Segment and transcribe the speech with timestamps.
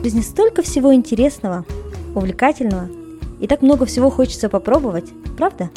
[0.00, 1.66] В жизни столько всего интересного,
[2.14, 2.88] увлекательного,
[3.38, 5.68] и так много всего хочется попробовать, правда?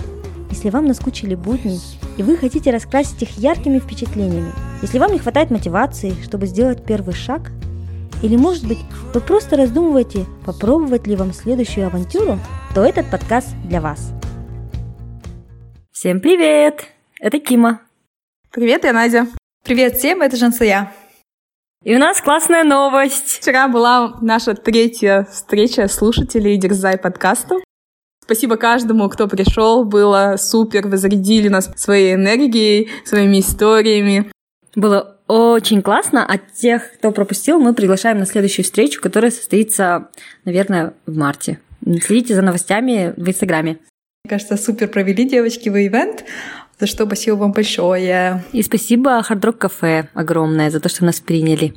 [0.49, 1.77] Если вам наскучили будни,
[2.15, 7.13] и вы хотите раскрасить их яркими впечатлениями, если вам не хватает мотивации, чтобы сделать первый
[7.13, 7.51] шаг,
[8.21, 8.79] или, может быть,
[9.13, 12.39] вы просто раздумываете, попробовать ли вам следующую авантюру,
[12.73, 14.13] то этот подкаст для вас.
[15.91, 16.85] Всем привет!
[17.19, 17.81] Это Кима.
[18.51, 19.27] Привет, я Надя.
[19.65, 20.93] Привет всем, это Жансая.
[21.83, 23.41] И у нас классная новость.
[23.41, 27.59] Вчера была наша третья встреча слушателей Дерзай подкаста.
[28.23, 29.83] Спасибо каждому, кто пришел.
[29.83, 30.87] Было супер.
[30.87, 34.31] Вы зарядили нас своей энергией, своими историями.
[34.77, 36.25] Было очень классно.
[36.25, 40.07] А тех, кто пропустил, мы приглашаем на следующую встречу, которая состоится,
[40.45, 41.59] наверное, в марте.
[42.01, 43.79] Следите за новостями в Инстаграме.
[44.23, 46.23] Мне кажется, супер провели девочки в ивент,
[46.79, 48.43] за что спасибо вам большое.
[48.53, 51.73] И спасибо Hard Rock Cafe огромное за то, что нас приняли.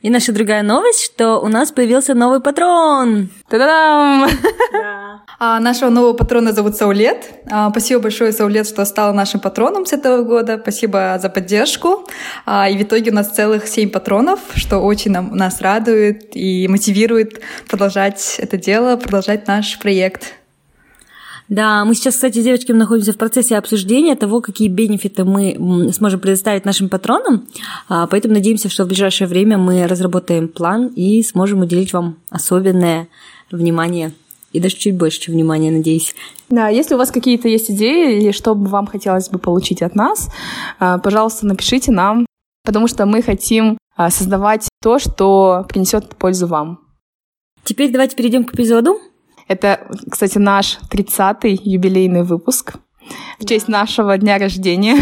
[0.00, 3.30] И наша другая новость, что у нас появился новый патрон.
[3.48, 4.28] Та-дам!
[4.72, 5.22] Да.
[5.40, 7.24] А, нашего нового патрона зовут Саулет.
[7.50, 10.58] А, спасибо большое, Саулет, что стал нашим патроном с этого года.
[10.60, 12.06] Спасибо за поддержку.
[12.46, 16.66] А, и в итоге у нас целых семь патронов, что очень нам, нас радует и
[16.68, 20.34] мотивирует продолжать это дело, продолжать наш проект.
[21.48, 26.20] Да, мы сейчас, кстати, с девочками находимся в процессе обсуждения того, какие бенефиты мы сможем
[26.20, 27.46] предоставить нашим патронам,
[27.88, 33.08] а, поэтому надеемся, что в ближайшее время мы разработаем план и сможем уделить вам особенное
[33.50, 34.12] внимание
[34.52, 36.14] и даже чуть больше внимания, надеюсь.
[36.48, 39.94] Да, если у вас какие-то есть идеи или что бы вам хотелось бы получить от
[39.94, 40.30] нас,
[40.78, 42.26] а, пожалуйста, напишите нам,
[42.64, 46.80] потому что мы хотим а, создавать то, что принесет пользу вам.
[47.64, 48.98] Теперь давайте перейдем к эпизоду.
[49.48, 52.74] Это, кстати, наш 30-й юбилейный выпуск
[53.38, 54.96] в честь нашего дня рождения.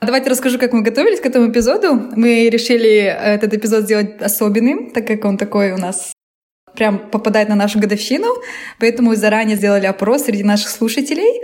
[0.00, 1.94] Давайте расскажу, как мы готовились к этому эпизоду.
[2.16, 6.12] Мы решили этот эпизод сделать особенным, так как он такой у нас
[6.74, 8.26] прям попадает на нашу годовщину.
[8.80, 11.42] Поэтому заранее сделали опрос среди наших слушателей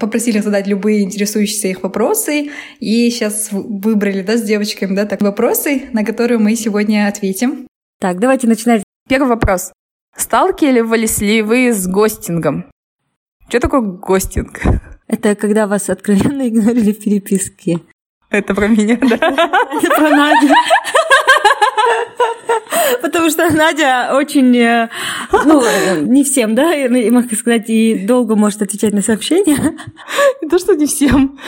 [0.00, 2.50] попросили их задать любые интересующиеся их вопросы,
[2.80, 7.66] и сейчас выбрали, да, с девочками, да, так, вопросы, на которые мы сегодня ответим.
[8.00, 8.82] Так, давайте начинать.
[9.08, 9.72] Первый вопрос.
[10.16, 12.66] Сталкивались ли вы с гостингом?
[13.48, 14.60] Что такое гостинг?
[15.08, 17.80] Это когда вас откровенно игнорили в переписке.
[18.30, 19.16] Это про меня, да?
[19.82, 20.48] Это про Надю.
[23.02, 24.88] Потому что Надя очень, э,
[25.44, 25.62] ну,
[26.02, 29.76] не всем, да, можно сказать, и долго может отвечать на сообщения.
[30.40, 31.38] Не то, что не всем.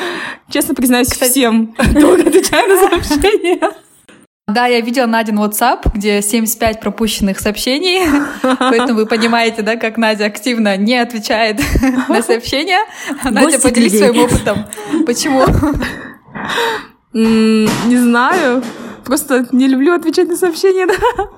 [0.51, 3.61] Честно признаюсь, всем долго отвечаю на сообщения.
[4.49, 8.01] Да, я видела Надин WhatsApp, где 75 пропущенных сообщений,
[8.59, 11.61] поэтому вы понимаете, да, как Надя активно не отвечает
[12.09, 12.81] на сообщения.
[13.25, 14.65] Надя, поделись своим опытом.
[15.05, 15.45] Почему?
[17.13, 18.63] Не знаю.
[19.05, 20.87] Просто не люблю отвечать на сообщения,
[21.17, 21.29] да.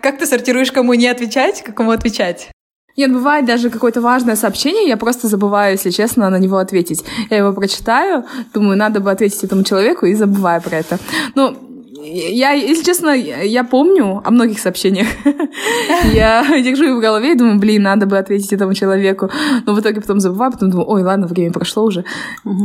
[0.00, 2.50] Как ты сортируешь, кому не отвечать, кому отвечать?
[2.96, 7.04] Нет, бывает даже какое-то важное сообщение, я просто забываю, если честно, на него ответить.
[7.30, 10.98] Я его прочитаю, думаю, надо бы ответить этому человеку и забываю про это.
[11.34, 11.69] Ну,
[12.02, 15.08] я, если честно, я помню о многих сообщениях.
[16.12, 19.30] я держу их в голове и думаю, блин, надо бы ответить этому человеку.
[19.66, 22.04] Но в итоге потом забываю, потом думаю, ой, ладно, время прошло уже.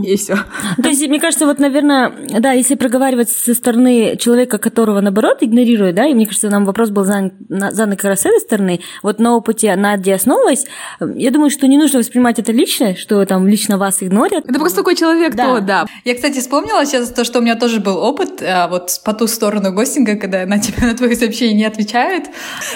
[0.03, 0.37] И все.
[0.81, 5.95] То есть, мне кажется, вот, наверное, да, если проговаривать со стороны человека, которого, наоборот, игнорирует,
[5.95, 7.31] да, и мне кажется, нам вопрос был задан,
[7.91, 10.65] как раз с этой стороны, вот на опыте Нади основываясь,
[10.99, 14.45] я думаю, что не нужно воспринимать это лично, что там лично вас игнорят.
[14.47, 15.45] Это просто такой человек, да.
[15.45, 15.85] то, да.
[16.03, 19.24] Я, кстати, вспомнила сейчас то, что у меня тоже был опыт, а, вот по ту
[19.27, 22.25] сторону гостинга, когда на тебя, на твои сообщения не отвечают.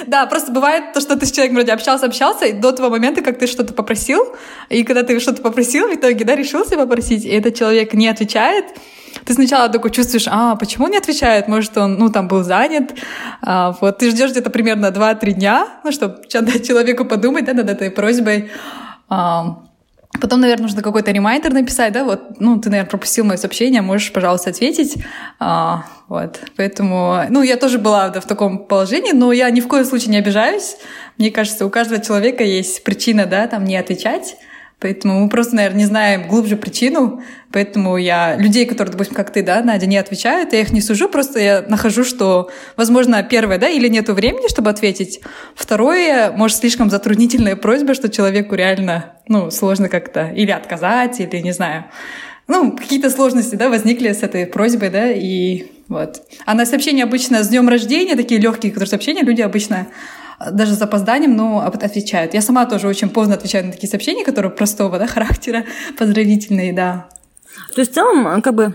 [0.08, 3.22] Да, просто бывает то, что ты с человеком вроде общался, общался, и до того момента,
[3.22, 4.36] как ты что-то попросил,
[4.70, 8.66] и когда ты что-то попросил, в итоге, да, решился попросить, и этот человек не отвечает,
[9.26, 11.48] ты сначала такой чувствуешь, а, почему не отвечает?
[11.48, 12.94] Может, он, ну, там был занят.
[13.42, 17.92] А, вот, ты ждешь где-то примерно 2-3 дня, ну, чтобы человеку подумать, да, над этой
[17.92, 18.52] просьбой.
[19.08, 19.64] А,
[20.20, 24.12] Потом, наверное, нужно какой-то ремайдер написать, да, вот, ну, ты, наверное, пропустил мое сообщение, можешь,
[24.12, 24.98] пожалуйста, ответить.
[25.40, 29.68] А, вот, поэтому, ну, я тоже была да, в таком положении, но я ни в
[29.68, 30.78] коем случае не обижаюсь.
[31.20, 34.36] Мне кажется, у каждого человека есть причина, да, там, не отвечать.
[34.80, 37.22] Поэтому мы просто, наверное, не знаем глубже причину.
[37.52, 41.10] Поэтому я людей, которые, допустим, как ты, да, Надя, не отвечают, я их не сужу,
[41.10, 45.20] просто я нахожу, что, возможно, первое, да, или нету времени, чтобы ответить.
[45.56, 51.52] Второе, может, слишком затруднительная просьба, что человеку реально, ну, сложно как-то или отказать, или, не
[51.52, 51.86] знаю,
[52.48, 56.22] ну, какие-то сложности, да, возникли с этой просьбой, да, и вот.
[56.46, 59.88] А на сообщения обычно с днем рождения, такие легкие, которые сообщения, люди обычно
[60.52, 62.34] даже с опозданием, но отвечают.
[62.34, 65.66] Я сама тоже очень поздно отвечаю на такие сообщения, которые простого да, характера,
[65.98, 67.08] поздравительные, да.
[67.74, 68.74] То есть в целом, как бы,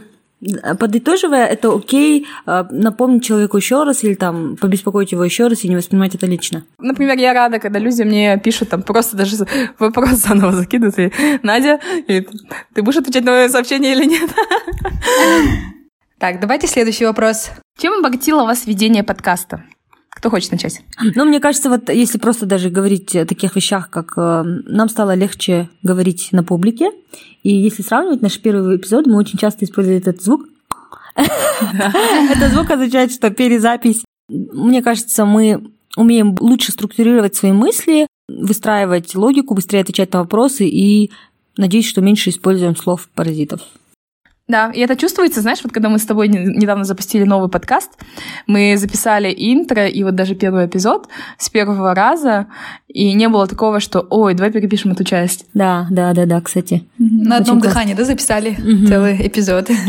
[0.79, 5.69] подытоживая, это окей э, напомнить человеку еще раз или там побеспокоить его еще раз и
[5.69, 6.65] не воспринимать это лично.
[6.79, 9.37] Например, я рада, когда люди мне пишут там просто даже
[9.79, 10.99] вопрос заново закидывают.
[10.99, 11.13] И,
[11.43, 12.27] Надя, и,
[12.75, 14.31] ты будешь отвечать на мое сообщение или нет?
[16.17, 17.51] Так, давайте следующий вопрос.
[17.77, 19.65] Чем обогатило вас ведение подкаста?
[20.15, 20.81] Кто хочет начать?
[21.15, 25.15] Ну, мне кажется, вот если просто даже говорить о таких вещах, как э, нам стало
[25.15, 26.91] легче говорить на публике,
[27.43, 30.49] и если сравнивать наш первый эпизод, мы очень часто использовали этот звук.
[31.17, 34.05] Этот звук означает, что перезапись.
[34.29, 41.11] Мне кажется, мы умеем лучше структурировать свои мысли, выстраивать логику, быстрее отвечать на вопросы и
[41.57, 43.61] надеюсь, что меньше используем слов паразитов.
[44.47, 47.93] Да, и это чувствуется, знаешь, вот когда мы с тобой недавно запустили новый подкаст,
[48.47, 51.09] мы записали интро и вот даже первый эпизод
[51.39, 52.49] с первого раза,
[52.87, 55.47] и не было такого, что, ой, давай перепишем эту часть.
[55.55, 56.87] Да, да, да, да, кстати.
[56.99, 58.55] На одном дыхании, да, записали
[58.87, 59.71] целый эпизод.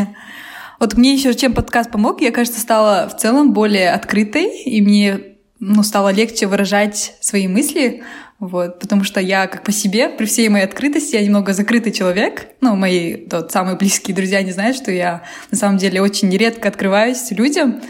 [0.78, 5.35] Вот мне еще чем подкаст помог, я, кажется, стала в целом более открытой, и мне
[5.60, 8.04] ну, стало легче выражать свои мысли,
[8.40, 12.48] вот, потому что я как по себе, при всей моей открытости, я немного закрытый человек.
[12.60, 16.68] Ну, мои тот, самые близкие друзья не знают, что я на самом деле очень редко
[16.68, 17.81] открываюсь людям.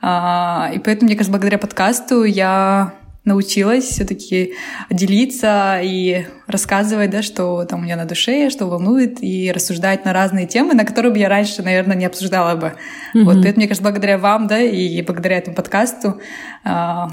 [0.00, 4.54] А, и поэтому, мне кажется, благодаря подкасту я научилась все-таки
[4.90, 10.12] делиться и рассказывать, да, что там у меня на душе, что волнует, и рассуждать на
[10.12, 12.74] разные темы, на которые бы я раньше, наверное, не обсуждала бы.
[13.14, 13.24] Mm-hmm.
[13.24, 16.20] Вот, поэтому, мне кажется, благодаря вам, да, и благодаря этому подкасту
[16.64, 17.10] а,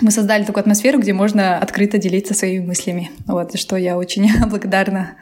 [0.00, 3.10] мы создали такую атмосферу, где можно открыто делиться своими мыслями.
[3.26, 5.16] Вот, за что я очень благодарна.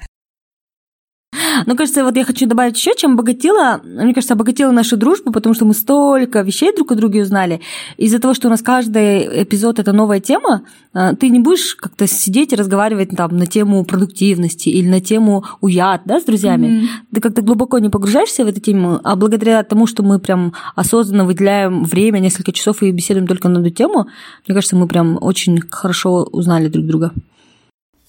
[1.64, 5.54] Ну, кажется, вот я хочу добавить еще, чем обогатила, мне кажется, обогатила нашу дружбу, потому
[5.54, 7.60] что мы столько вещей друг о друге узнали.
[7.96, 10.62] Из-за того, что у нас каждый эпизод это новая тема,
[10.92, 15.44] а, ты не будешь как-то сидеть и разговаривать там на тему продуктивности или на тему
[15.60, 16.66] уят, да, с друзьями.
[16.66, 17.14] Mm-hmm.
[17.14, 21.24] Ты как-то глубоко не погружаешься в эту тему, а благодаря тому, что мы прям осознанно
[21.24, 24.06] выделяем время, несколько часов и беседуем только на эту тему,
[24.46, 27.12] мне кажется, мы прям очень хорошо узнали друг друга.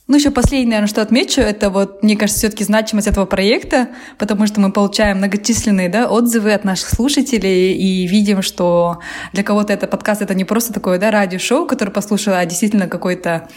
[0.07, 4.47] Ну, еще последнее, наверное, что отмечу, это вот, мне кажется, все-таки значимость этого проекта, потому
[4.47, 8.99] что мы получаем многочисленные да, отзывы от наших слушателей и видим, что
[9.33, 13.49] для кого-то это подкаст это не просто такое да, радиошоу, которое послушала, а действительно какой-то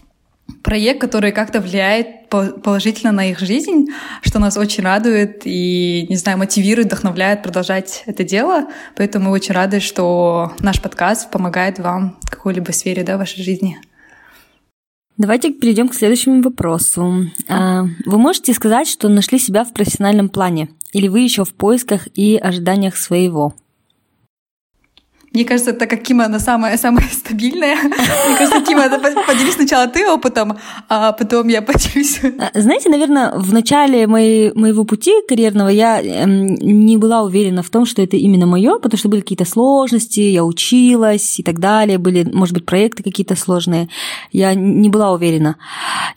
[0.65, 3.87] проект, который как-то влияет положительно на их жизнь,
[4.23, 8.67] что нас очень радует и, не знаю, мотивирует, вдохновляет продолжать это дело.
[8.97, 13.79] Поэтому мы очень рады, что наш подкаст помогает вам в какой-либо сфере да, вашей жизни.
[15.21, 17.27] Давайте перейдем к следующему вопросу.
[17.47, 20.71] А, вы можете сказать, что нашли себя в профессиональном плане?
[20.95, 23.53] Или вы еще в поисках и ожиданиях своего?
[25.33, 27.77] Мне кажется, так как Кима, она самая, самая стабильная.
[27.77, 28.89] Мне кажется, Кима,
[29.27, 32.21] поделись сначала ты опытом, а потом я поделюсь.
[32.39, 37.71] А, знаете, наверное, в начале моей, моего пути карьерного я эм, не была уверена в
[37.71, 41.99] том, что это именно мое, потому что были какие-то сложности, я училась и так далее,
[41.99, 43.89] были, может быть, проекты какие-то сложные.
[44.33, 45.57] Я не была уверена.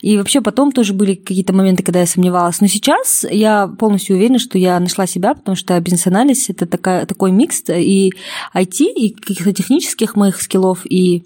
[0.00, 2.60] И вообще потом тоже были какие-то моменты, когда я сомневалась.
[2.60, 7.30] Но сейчас я полностью уверена, что я нашла себя, потому что бизнес-анализ– это такая, такой
[7.30, 8.10] микс и
[8.54, 11.24] IT, и каких-то технических моих скиллов, и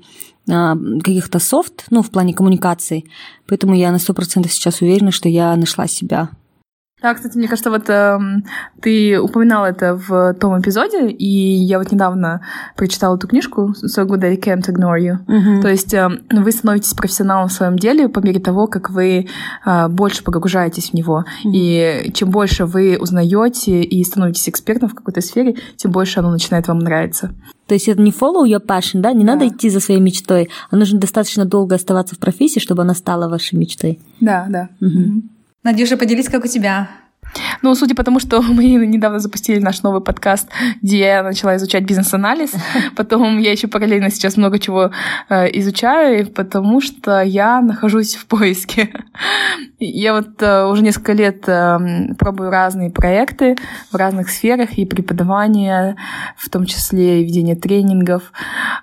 [0.51, 3.05] а, каких-то софт, ну, в плане коммуникации.
[3.47, 6.31] Поэтому я на сто процентов сейчас уверена, что я нашла себя.
[7.01, 8.19] Да, кстати, мне кажется, вот э,
[8.81, 12.41] ты упоминал это в том эпизоде, и я вот недавно
[12.77, 15.19] прочитала эту книжку «So good I can't ignore you».
[15.27, 15.63] Uh-huh.
[15.63, 19.29] То есть э, вы становитесь профессионалом в своем деле по мере того, как вы
[19.65, 21.25] э, больше погружаетесь в него.
[21.45, 21.51] Uh-huh.
[21.53, 26.67] И чем больше вы узнаете и становитесь экспертом в какой-то сфере, тем больше оно начинает
[26.67, 27.33] вам нравиться.
[27.69, 29.13] То есть это не follow your passion, да?
[29.13, 29.35] Не да.
[29.35, 33.29] надо идти за своей мечтой, а нужно достаточно долго оставаться в профессии, чтобы она стала
[33.29, 34.01] вашей мечтой.
[34.21, 34.71] Да, да.
[34.81, 35.38] Угу.
[35.65, 36.89] Надюша, поделись, как у тебя.
[37.63, 40.49] Ну, судя по тому, что мы недавно запустили наш новый подкаст,
[40.83, 42.53] где я начала изучать бизнес-анализ,
[42.97, 44.91] потом я еще параллельно сейчас много чего
[45.29, 48.91] э, изучаю, потому что я нахожусь в поиске.
[49.81, 51.79] Я вот э, уже несколько лет э,
[52.19, 53.57] пробую разные проекты
[53.93, 55.97] в разных сферах и преподавание,
[56.37, 58.33] в том числе и ведение тренингов,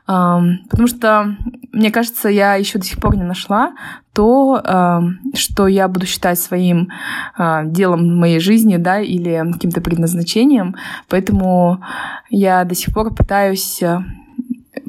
[0.08, 0.40] э,
[0.70, 1.36] потому что,
[1.72, 3.74] мне кажется, я еще до сих пор не нашла
[4.16, 5.00] то, э,
[5.36, 6.90] что я буду считать своим
[7.38, 10.76] э, делом моей жизни, да, или каким-то предназначением.
[11.10, 11.84] Поэтому
[12.30, 14.00] я до сих пор пытаюсь э,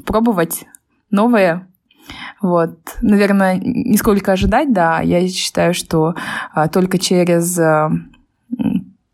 [0.05, 0.65] пробовать
[1.11, 1.67] новое,
[2.41, 6.15] вот, наверное, не сколько ожидать, да, я считаю, что
[6.71, 7.59] только через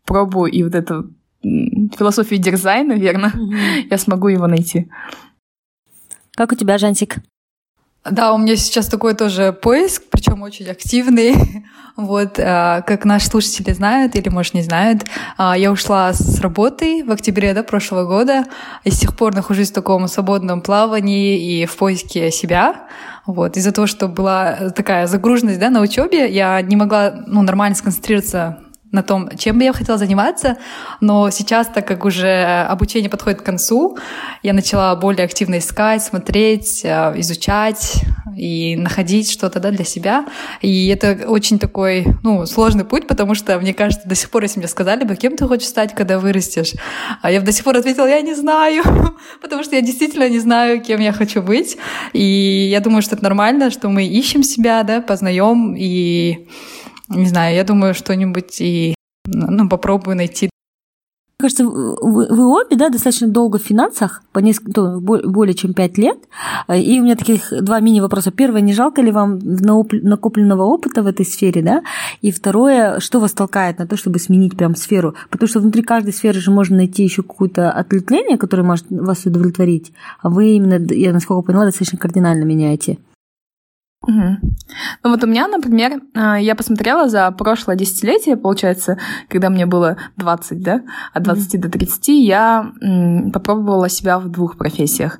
[0.04, 1.10] пробу и вот эту
[1.42, 3.86] философию дерзай, наверное, mm-hmm.
[3.90, 4.88] я смогу его найти.
[6.36, 7.16] Как у тебя, Жансик?
[8.10, 11.34] Да, у меня сейчас такой тоже поиск, причем очень активный.
[11.96, 15.04] Вот, а, как наши слушатели знают или, может, не знают,
[15.38, 18.46] а, я ушла с работы в октябре да, прошлого года,
[18.82, 22.88] и с тех пор нахожусь в таком свободном плавании и в поиске себя.
[23.26, 27.76] Вот, из-за того, что была такая загруженность да, на учебе, я не могла ну, нормально
[27.76, 28.63] сконцентрироваться
[28.94, 30.56] на том, чем бы я хотела заниматься,
[31.00, 33.98] но сейчас, так как уже обучение подходит к концу,
[34.42, 38.04] я начала более активно искать, смотреть, э, изучать
[38.36, 40.26] и находить что-то да, для себя.
[40.60, 44.60] И это очень такой ну, сложный путь, потому что, мне кажется, до сих пор, если
[44.60, 46.72] мне сказали бы, кем ты хочешь стать, когда вырастешь,
[47.20, 48.84] а я бы до сих пор ответила, я не знаю,
[49.42, 51.76] потому что я действительно не знаю, кем я хочу быть.
[52.12, 56.46] И я думаю, что это нормально, что мы ищем себя, да, познаем и
[57.08, 58.94] не знаю, я думаю, что-нибудь и
[59.26, 60.50] ну, попробую найти
[61.44, 66.16] кажется, вы, вы обе, да, достаточно долго в финансах, по несколько, более чем пять лет.
[66.74, 68.30] И у меня таких два мини-вопроса.
[68.30, 71.82] Первое, не жалко ли вам накопленного опыта в этой сфере, да?
[72.22, 75.16] И второе, что вас толкает на то, чтобы сменить прям сферу?
[75.28, 79.92] Потому что внутри каждой сферы же можно найти еще какое-то отвлечение, которое может вас удовлетворить.
[80.22, 82.96] А вы именно, я насколько поняла, достаточно кардинально меняете.
[84.06, 84.52] Угу.
[85.02, 89.96] Ну вот у меня, например, а, я посмотрела за прошлое десятилетие, получается, когда мне было
[90.16, 90.82] 20, да,
[91.12, 92.72] от 20 mm до 30, я
[93.32, 95.18] попробовала себя в двух профессиях.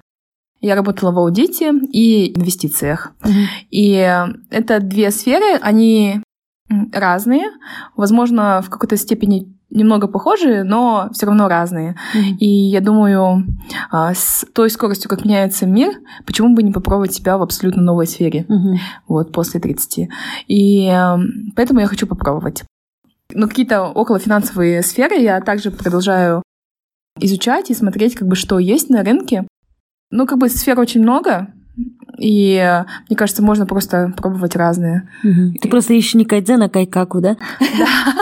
[0.61, 3.13] Я работала в аудите и инвестициях.
[3.23, 6.23] mm И это две сферы, они
[6.93, 7.47] разные,
[7.97, 11.97] возможно, в какой-то степени немного похожие, но все равно разные.
[12.15, 12.37] Mm-hmm.
[12.39, 13.45] И я думаю,
[13.91, 15.95] а, с той скоростью, как меняется мир,
[16.27, 18.77] почему бы не попробовать себя в абсолютно новой сфере, mm-hmm.
[19.09, 20.09] вот, после 30.
[20.47, 22.63] И эм, поэтому я хочу попробовать.
[23.33, 26.43] Но какие-то около финансовые сферы я также продолжаю
[27.19, 29.47] изучать и смотреть, как бы, что есть на рынке.
[30.11, 31.49] Ну, как бы сфер очень много,
[32.19, 35.09] и мне кажется, можно просто пробовать разные.
[35.23, 35.59] Угу.
[35.61, 37.37] Ты просто ищешь не кайдзен, а кайкаку, да?
[37.61, 38.15] Да.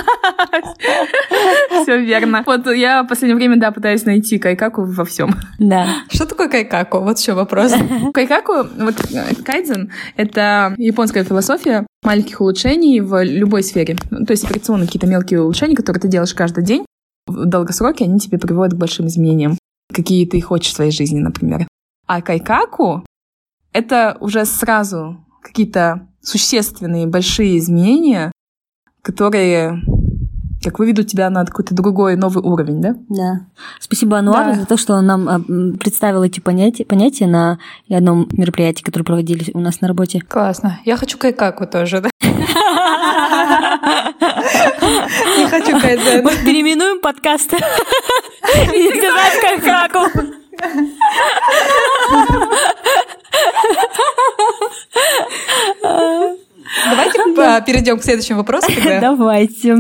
[1.83, 2.43] Все верно.
[2.47, 5.35] Вот я в последнее время, да, пытаюсь найти кайкаку во всем.
[5.59, 5.87] Да.
[6.09, 7.01] Что такое кайкаку?
[7.01, 7.73] Вот еще вопрос.
[8.15, 13.97] Кайкаку, вот э, кайдзен, это японская философия маленьких улучшений в любой сфере.
[14.11, 16.85] То есть операционные какие-то мелкие улучшения, которые ты делаешь каждый день,
[17.27, 19.57] в долгосроке они тебе приводят к большим изменениям,
[19.93, 21.67] какие ты хочешь в своей жизни, например.
[22.07, 23.05] А кайкаку
[23.73, 28.33] это уже сразу какие-то существенные большие изменения,
[29.03, 29.83] которые
[30.63, 32.95] как выведут тебя на какой-то другой новый уровень, да?
[33.09, 33.41] Да.
[33.81, 34.61] Спасибо Ануару да.
[34.61, 35.41] за то, что он нам а,
[35.77, 37.59] представил эти понятия, понятия на
[37.91, 40.21] одном мероприятии, которое проводили у нас на работе.
[40.21, 40.79] Классно.
[40.85, 42.11] Я хочу кайкаку тоже, да?
[45.39, 46.23] Не хочу кайдзен.
[46.23, 47.53] Мы переименуем подкаст.
[47.53, 50.11] И сказать кайкаку.
[56.85, 58.71] Давайте перейдем к следующему вопросу.
[59.01, 59.77] Давайте.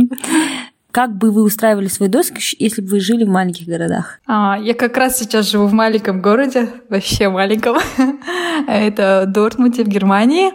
[0.92, 4.20] Как бы вы устраивали свой доск, если бы вы жили в маленьких городах?
[4.26, 7.78] А, я как раз сейчас живу в маленьком городе, вообще маленьком.
[8.68, 10.52] Это Дортмуте в Германии,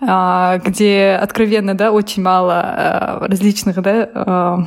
[0.00, 4.58] а, где откровенно, да, очень мало а, различных, да, а,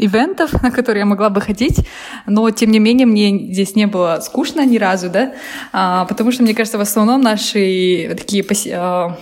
[0.00, 1.86] ивентов, на которые я могла бы ходить,
[2.26, 5.34] но тем не менее мне здесь не было скучно ни разу, да,
[5.72, 9.16] а, потому что мне кажется в основном наши такие а,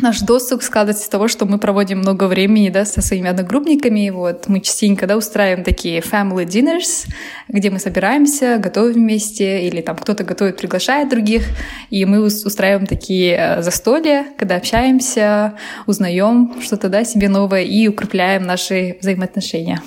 [0.00, 4.10] наш досуг складывается из того, что мы проводим много времени да, со своими одногруппниками.
[4.10, 7.06] Вот мы частенько да, устраиваем такие family dinners,
[7.48, 11.44] где мы собираемся, готовим вместе, или там кто-то готовит, приглашает других,
[11.90, 15.54] и мы устраиваем такие э, застолья, когда общаемся,
[15.86, 19.82] узнаем что-то да, себе новое и укрепляем наши взаимоотношения.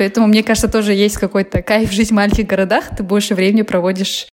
[0.00, 2.84] Поэтому, мне кажется, тоже есть какой-то кайф жить в маленьких городах.
[2.96, 4.28] Ты больше времени проводишь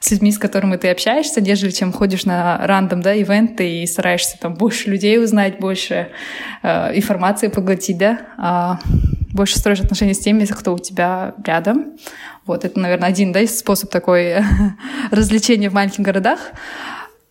[0.00, 4.36] с людьми, с которыми ты общаешься, нежели чем ходишь на рандом, да, ивенты и стараешься
[4.40, 6.08] там больше людей узнать, больше
[6.64, 8.80] э, информации поглотить, да, а
[9.32, 11.92] больше строишь отношения с теми, кто у тебя рядом.
[12.44, 14.38] Вот, это, наверное, один, да, способ такой
[15.12, 16.40] развлечения в маленьких городах.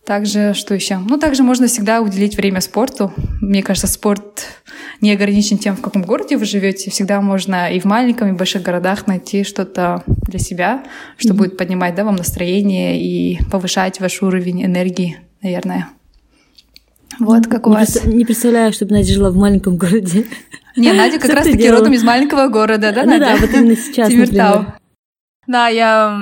[0.04, 0.98] Также, что еще?
[0.98, 3.12] Ну, также можно всегда уделить время спорту.
[3.40, 4.46] Мне кажется, спорт
[5.00, 6.90] не ограничен тем, в каком городе вы живете.
[6.90, 10.84] Всегда можно и в маленьком, и в больших городах найти что-то для себя,
[11.16, 11.36] что mm-hmm.
[11.36, 15.88] будет поднимать да, вам настроение и повышать ваш уровень энергии, наверное.
[17.20, 18.04] Вот как у не вас.
[18.04, 20.24] Не представляю, чтобы Надя жила в маленьком городе.
[20.76, 24.66] Не, Надя как раз-таки родом из маленького города, да, ну, Да, вот именно сейчас, Тимиртау.
[25.46, 26.18] Да, я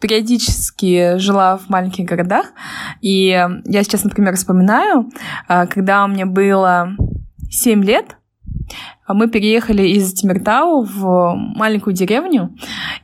[0.00, 2.52] периодически жила в маленьких городах,
[3.00, 3.28] и
[3.64, 5.10] я сейчас, например, вспоминаю,
[5.48, 6.90] э, когда мне было
[7.50, 8.16] 7 лет,
[9.08, 12.56] мы переехали из Тимиртау в маленькую деревню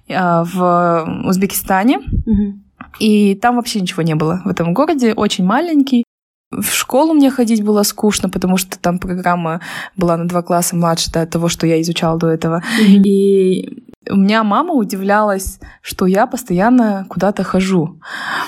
[0.08, 1.98] э, в Узбекистане.
[1.98, 2.52] Mm-hmm.
[3.00, 6.04] И там вообще ничего не было в этом городе, очень маленький.
[6.50, 9.60] В школу мне ходить было скучно, потому что там программа
[9.96, 12.62] была на два класса младше до того, что я изучала до этого.
[12.80, 13.02] Mm-hmm.
[13.04, 18.00] И у меня мама удивлялась, что я постоянно куда-то хожу.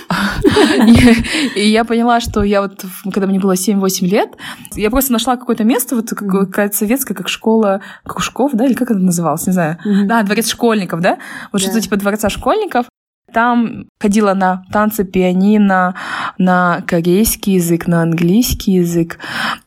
[1.55, 4.31] И я поняла, что я вот, когда мне было 7-8 лет,
[4.75, 9.01] я просто нашла какое-то место, вот какая-то советская, как школа кружков, да, или как это
[9.01, 9.79] называлось, не знаю.
[10.07, 11.19] Да, дворец школьников, да?
[11.53, 12.87] Вот что-то типа дворца школьников.
[13.33, 15.95] Там ходила на танцы пианино,
[16.39, 19.19] на корейский язык, на английский язык.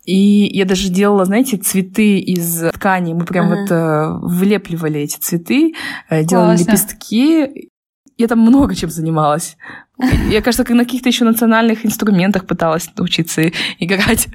[0.05, 3.13] И я даже делала, знаете, цветы из ткани.
[3.13, 3.55] Мы прям ага.
[3.55, 5.74] вот э, влепливали эти цветы,
[6.10, 6.72] э, делали Классно.
[6.72, 7.70] лепестки.
[8.17, 9.58] Я там много чем занималась.
[10.00, 14.27] Я, кажется, на каких-то еще национальных инструментах пыталась научиться играть.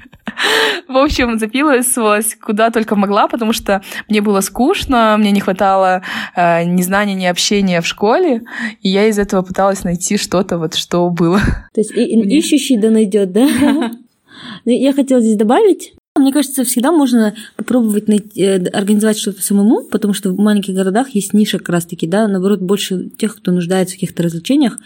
[0.87, 6.01] В общем, запилась куда только могла, потому что мне было скучно, мне не хватало
[6.35, 8.43] э, ни знания, ни общения в школе,
[8.81, 11.39] и я из этого пыталась найти что-то, вот что было.
[11.73, 13.47] То есть и, ищущий да найдет, да?
[14.65, 19.83] Ну, я хотела здесь добавить, мне кажется, всегда можно попробовать найти, э, организовать что-то самому,
[19.83, 23.95] потому что в маленьких городах есть ниша как раз-таки, да, наоборот, больше тех, кто нуждается
[23.95, 24.77] в каких-то развлечениях,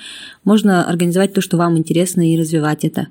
[0.43, 3.07] можно организовать то, что вам интересно, и развивать это.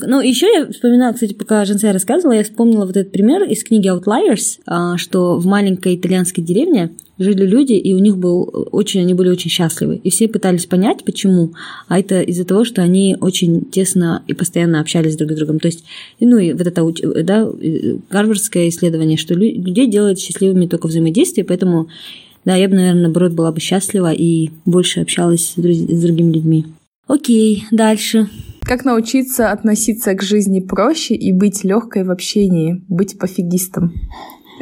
[0.00, 3.88] Ну, еще я вспоминала, кстати, пока Женсая рассказывала, я вспомнила вот этот пример из книги
[3.88, 9.14] Outliers, а, что в маленькой итальянской деревне жили люди, и у них был очень, они
[9.14, 9.96] были очень счастливы.
[9.96, 11.52] И все пытались понять, почему.
[11.88, 15.58] А это из-за того, что они очень тесно и постоянно общались друг с другом.
[15.58, 15.84] То есть,
[16.20, 17.50] ну и вот это, да,
[18.10, 21.88] гарвардское исследование, что людей делает счастливыми только взаимодействие, поэтому,
[22.44, 26.66] да, я бы, наверное, наоборот, была бы счастлива и больше общалась с, с другими людьми.
[27.08, 28.28] Окей, дальше.
[28.68, 33.94] Как научиться относиться к жизни проще и быть легкой в общении, быть пофигистом?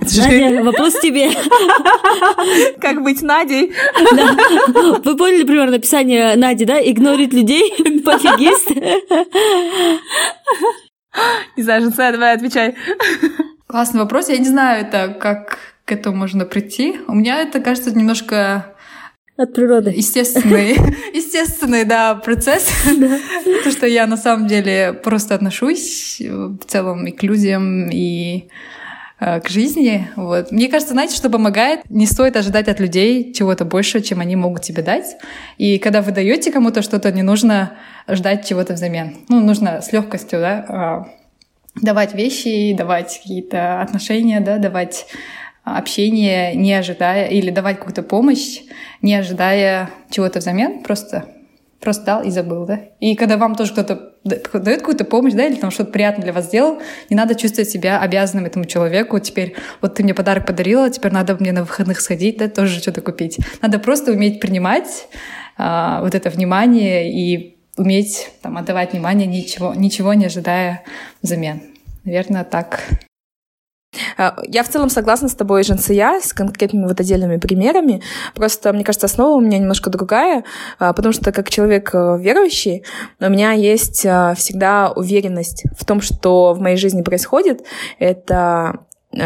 [0.01, 1.31] Надя, вопрос тебе.
[2.81, 3.73] Как быть Надей?
[4.15, 4.37] Да.
[5.05, 6.79] Вы поняли примерно описание Нади, да?
[6.79, 7.73] Игнорить людей,
[8.05, 8.71] пофигист.
[11.57, 12.77] Не знаю, Женсая, давай отвечай.
[13.67, 14.29] Классный вопрос.
[14.29, 17.01] Я не знаю, это как к этому можно прийти.
[17.09, 18.76] У меня это кажется немножко
[19.37, 19.91] от природы.
[19.91, 20.73] Естественный,
[21.15, 22.69] естественный, да, процесс.
[22.99, 23.19] Да.
[23.65, 28.49] То, что я на самом деле просто отношусь в целом и к людям, и
[29.21, 30.09] э, к жизни.
[30.17, 30.53] Вот.
[30.53, 31.81] Мне кажется, знаете, что помогает?
[31.91, 35.17] Не стоит ожидать от людей чего-то больше, чем они могут тебе дать.
[35.59, 37.73] И когда вы даете кому-то что-то, не нужно
[38.09, 39.19] ждать чего-то взамен.
[39.29, 41.07] Ну, нужно с легкостью, да, а,
[41.83, 45.07] давать вещи, давать какие-то отношения, да, давать
[45.67, 48.61] общение, не ожидая, или давать какую-то помощь,
[49.03, 51.27] не ожидая чего-то взамен, просто
[51.81, 52.81] просто дал и забыл, да.
[53.01, 56.47] И когда вам тоже кто-то дает какую-то помощь, да, или там что-то приятное для вас
[56.47, 59.19] сделал, не надо чувствовать себя обязанным этому человеку.
[59.21, 63.03] Теперь вот ты мне подарок подарила, теперь надо мне на выходных сходить, да, тоже что-то
[63.03, 63.39] купить.
[63.63, 65.07] Надо просто уметь принимать
[65.59, 70.83] а, вот это внимание и уметь там отдавать внимание, ничего, ничего не ожидая
[71.23, 71.63] взамен.
[72.05, 72.81] Наверное, так
[74.47, 78.03] я в целом согласна с тобой, Жансия, с конкретными вот отдельными примерами.
[78.35, 80.45] Просто, мне кажется, основа у меня немножко другая,
[80.79, 82.85] а, потому что как человек э, верующий,
[83.21, 87.65] у меня есть всегда уверенность в том, что в моей жизни происходит.
[87.99, 88.73] Это Э,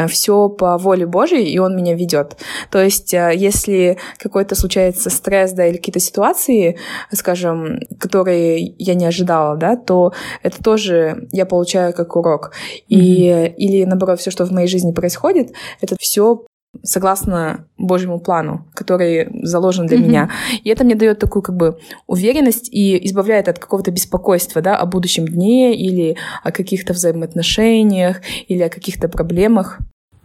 [0.09, 2.37] все по воле Божьей, и он меня ведет.
[2.71, 6.79] То есть, э, если какой-то случается стресс, да, или какие-то ситуации,
[7.13, 12.53] скажем, которые я не ожидала, да, то это тоже я получаю как урок.
[12.89, 13.55] И, mm-hmm.
[13.55, 16.45] или наоборот, все, что в моей жизни происходит, это все
[16.83, 20.03] согласно Божьему плану, который заложен для mm-hmm.
[20.03, 20.31] меня.
[20.63, 24.87] И это мне дает такую как бы уверенность и избавляет от какого-то беспокойства, да, о
[24.87, 29.79] будущем дне или о каких-то взаимоотношениях или о каких-то проблемах.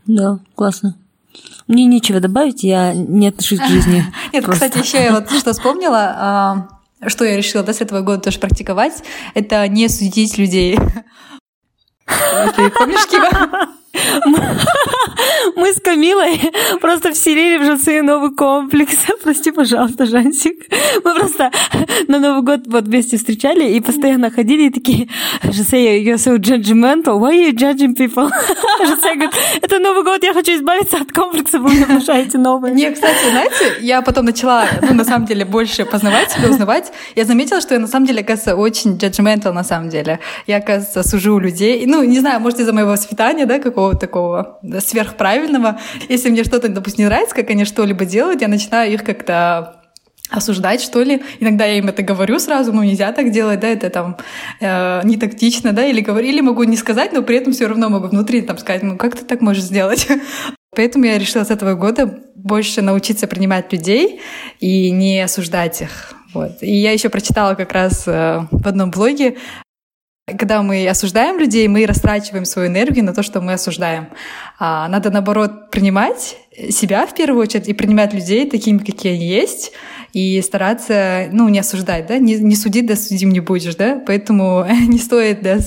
[0.06, 0.96] Да, классно.
[1.68, 4.06] Мне нечего добавить, я не отношусь к жизни.
[4.34, 6.68] Нет, кстати, еще я вот что вспомнила, а,
[7.08, 9.04] что я решила да, с этого года тоже практиковать,
[9.34, 10.78] это не судить людей.
[12.56, 13.68] Ты помнишь, Кива?
[15.56, 16.40] Мы с Камилой
[16.82, 18.96] просто вселили в Жансе новый комплекс.
[19.24, 20.66] Прости, пожалуйста, Жансик.
[21.04, 21.52] Мы просто
[22.08, 25.08] на Новый год вот вместе встречали и постоянно ходили и такие,
[25.44, 27.20] Жансе, you're so judgmental.
[27.20, 28.30] Why are you judging people?
[28.86, 32.74] Жансе говорит, это Новый год, я хочу избавиться от комплекса, вы мне внушаете новые.
[32.74, 36.92] Не, кстати, знаете, я потом начала, ну, на самом деле, больше познавать себя, узнавать.
[37.16, 40.20] Я заметила, что я, на самом деле, оказывается, очень judgmental, на самом деле.
[40.48, 41.86] Я, оказывается, сужу людей.
[41.86, 44.60] Ну, не знаю, может, из-за моего воспитания, да, какого какого-то такого
[44.96, 45.80] сверхправильного.
[46.08, 49.82] Если мне что-то, допустим, не нравится, как они что-либо делают, я начинаю их как-то
[50.30, 51.22] осуждать, что ли.
[51.40, 54.18] Иногда я им это говорю сразу, ну нельзя так делать, да, это там
[54.60, 57.90] э, не тактично, да, или говорю, или могу не сказать, но при этом все равно
[57.90, 60.08] могу внутри там сказать, ну как ты так можешь сделать?
[60.76, 64.20] Поэтому я решила с этого года больше научиться принимать людей
[64.60, 66.58] и не осуждать их Вот.
[66.62, 69.36] И я еще прочитала как раз э, в одном блоге,
[70.26, 74.08] когда мы осуждаем людей, мы растрачиваем свою энергию на то, что мы осуждаем.
[74.58, 76.38] А надо, наоборот, принимать
[76.72, 79.74] себя в первую очередь и принимать людей такими, какие они есть,
[80.14, 84.66] и стараться, ну, не осуждать, да, не, не судить, да, судим не будешь, да, поэтому
[84.88, 85.60] не стоит, да,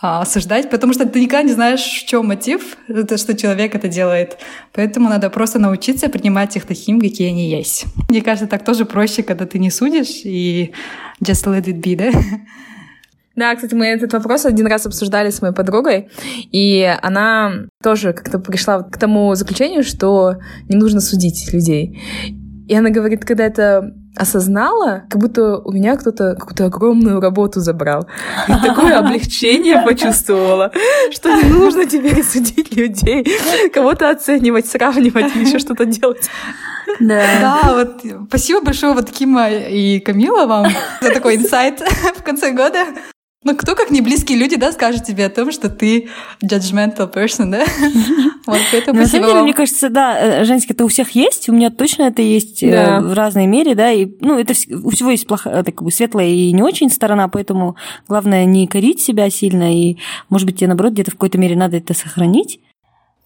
[0.00, 4.38] а, осуждать, потому что ты никогда не знаешь, в чем мотив, что человек это делает.
[4.72, 7.84] Поэтому надо просто научиться принимать их таким, какие они есть.
[8.08, 10.72] Мне кажется, так тоже проще, когда ты не судишь и
[11.22, 12.10] just let it be, да?
[13.36, 16.08] Да, кстати, мы этот вопрос один раз обсуждали с моей подругой,
[16.52, 20.36] и она тоже как-то пришла к тому заключению, что
[20.68, 22.00] не нужно судить людей.
[22.66, 28.08] И она говорит, когда это осознала, как будто у меня кто-то какую-то огромную работу забрал.
[28.48, 30.72] И такое облегчение почувствовала,
[31.12, 33.26] что не нужно теперь судить людей,
[33.72, 36.30] кого-то оценивать, сравнивать или еще что-то делать.
[37.00, 37.22] Да.
[37.40, 40.66] да, вот спасибо большое вот Кима и Камила вам
[41.02, 41.80] за такой инсайт
[42.16, 42.86] в конце года.
[43.46, 46.08] Ну, кто, как не близкие люди, да, скажет тебе о том, что ты
[46.42, 47.64] judgmental person, да?
[48.44, 51.52] Вот, поэтому На самом деле, мне кажется, да, э, женский это у всех есть, у
[51.52, 55.28] меня точно это есть э, в разной мере, да, и, ну, это у всего есть
[55.28, 57.76] плохая, так, как бы светлая и не очень сторона, поэтому
[58.08, 59.96] главное не корить себя сильно, и,
[60.28, 62.60] может быть, тебе, наоборот, где-то в какой-то мере надо это сохранить,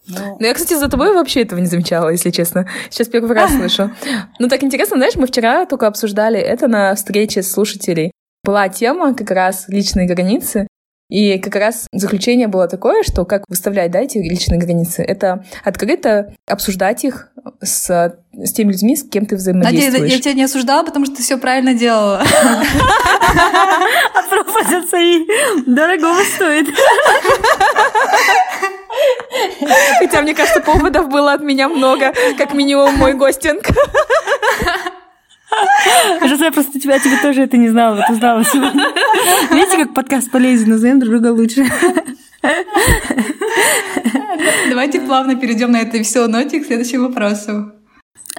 [0.06, 2.66] ну, я, кстати, за тобой вообще этого не замечала, если честно.
[2.90, 3.90] Сейчас первый раз слышу.
[4.38, 8.12] Ну, так интересно, знаешь, мы вчера только обсуждали это на встрече слушателей
[8.44, 10.66] была тема как раз личные границы.
[11.08, 16.32] И как раз заключение было такое, что как выставлять да, эти личные границы, это открыто
[16.46, 19.92] обсуждать их с, с теми людьми, с кем ты взаимодействуешь.
[19.92, 22.22] Надеюсь, я тебя не осуждала, потому что ты все правильно делала.
[24.14, 26.68] А пропозиции дорогого стоит.
[29.98, 33.64] Хотя, мне кажется, поводов было от меня много, как минимум мой гостинг.
[36.20, 38.86] Сейчас я просто тебя, тебе тоже это не знала, вот узнала сегодня.
[39.50, 41.64] Видите, как подкаст полезен, назовем друг друга лучше.
[44.68, 47.72] Давайте плавно перейдем на это все ноте к следующему вопросу.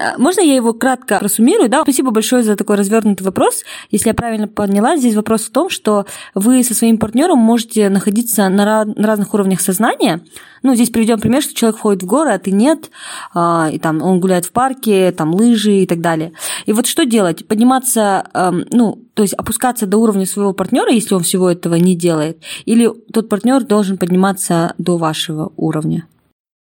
[0.02, 1.70] А, можно я его кратко просуммирую?
[1.70, 3.64] Да, спасибо большое за такой развернутый вопрос.
[3.92, 8.50] Если я правильно поняла, здесь вопрос в том, что вы со своим партнером можете находиться
[8.50, 10.22] на, на разных уровнях сознания.
[10.64, 12.92] Ну, здесь приведем пример, что человек входит в горы, а ты нет,
[13.34, 16.34] а, и там он гуляет в парке, там лыжи и так далее.
[16.66, 17.48] И вот что делать?
[17.48, 18.30] Подниматься,
[18.72, 22.92] ну, то есть опускаться до уровня своего партнера, если он всего этого не делает, или
[23.12, 26.08] тот партнер должен подниматься до вашего уровня?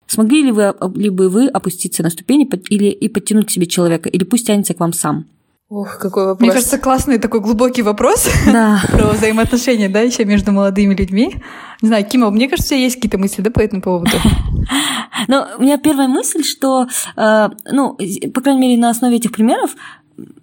[0.08, 4.10] Смогли ли вы, ли бы вы опуститься на ступени или, и подтянуть к себе человека,
[4.10, 5.26] или пусть тянется к вам сам?
[5.70, 6.40] Ох, какой вопрос.
[6.40, 8.82] Мне кажется, классный такой глубокий вопрос да.
[8.90, 11.36] про взаимоотношения, да, еще между молодыми людьми.
[11.82, 14.12] Не знаю, Кима, мне кажется, у тебя есть какие-то мысли, да, по этому поводу?
[15.28, 17.98] Ну, у меня первая мысль, что, э, ну,
[18.34, 19.72] по крайней мере, на основе этих примеров,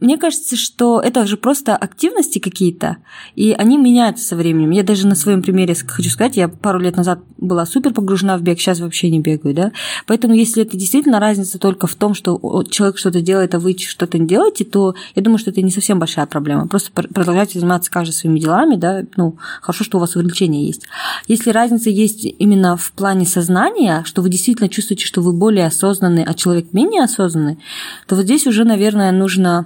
[0.00, 2.98] мне кажется, что это же просто активности какие-то,
[3.34, 4.70] и они меняются со временем.
[4.70, 8.42] Я даже на своем примере хочу сказать, я пару лет назад была супер погружена в
[8.42, 9.72] бег, сейчас вообще не бегаю, да.
[10.06, 14.18] Поэтому если это действительно разница только в том, что человек что-то делает, а вы что-то
[14.18, 16.68] не делаете, то я думаю, что это не совсем большая проблема.
[16.68, 20.82] Просто продолжайте заниматься каждый своими делами, да, ну, хорошо, что у вас увлечение есть.
[21.26, 26.24] Если разница есть именно в плане сознания, что вы действительно чувствуете, что вы более осознанный,
[26.24, 27.58] а человек менее осознанный,
[28.06, 29.63] то вот здесь уже, наверное, нужно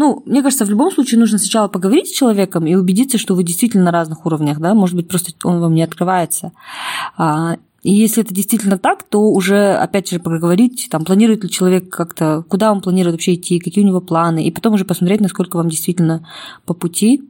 [0.00, 3.44] ну, мне кажется, в любом случае нужно сначала поговорить с человеком и убедиться, что вы
[3.44, 6.52] действительно на разных уровнях, да, может быть, просто он вам не открывается.
[7.18, 11.90] А, и если это действительно так, то уже, опять же, поговорить, там, планирует ли человек
[11.90, 15.56] как-то, куда он планирует вообще идти, какие у него планы, и потом уже посмотреть, насколько
[15.56, 16.26] вам действительно
[16.64, 17.22] по пути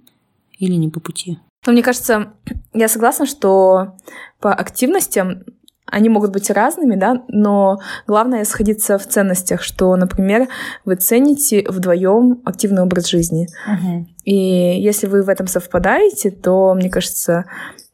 [0.59, 1.39] или не по пути.
[1.67, 2.33] Но мне кажется,
[2.73, 3.97] я согласна, что
[4.41, 5.43] по активностям
[5.91, 10.49] они могут быть разными, да, но главное сходиться в ценностях, что, например,
[10.85, 13.49] вы цените вдвоем активный образ жизни.
[13.69, 14.05] Uh-huh.
[14.25, 14.35] И
[14.81, 17.47] если вы в этом совпадаете, то, мне кажется,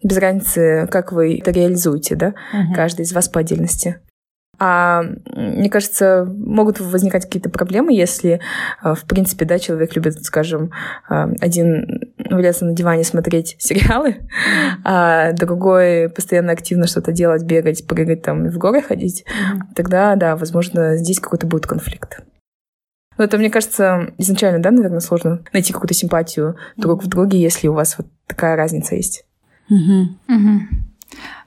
[0.03, 2.75] без разницы, как вы это реализуете, да, uh-huh.
[2.75, 4.01] каждый из вас по отдельности.
[4.59, 5.03] А
[5.35, 8.41] мне кажется, могут возникать какие-то проблемы, если,
[8.81, 10.71] а, в принципе, да, человек любит, скажем,
[11.09, 11.29] а,
[12.37, 14.17] один валяться на диване смотреть сериалы,
[14.85, 19.25] а другой постоянно активно что-то делать, бегать, прыгать там в горы ходить,
[19.75, 22.23] тогда, да, возможно, здесь какой-то будет конфликт.
[23.19, 27.69] Но это, мне кажется, изначально, да, наверное, сложно найти какую-то симпатию друг в друге, если
[27.69, 29.25] у вас вот такая разница есть.
[29.71, 30.09] Угу.
[30.29, 30.61] Угу.